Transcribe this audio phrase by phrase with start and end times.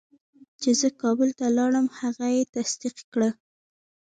[0.61, 3.29] چې زه کابل ته لاړم هغه یې تصدیق کړه.